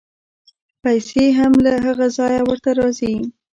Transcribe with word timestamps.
پیسې 0.83 1.25
هم 1.37 1.53
له 1.65 1.73
هغه 1.85 2.07
ځایه 2.17 2.41
ورته 2.49 2.71
راځي. 2.79 3.15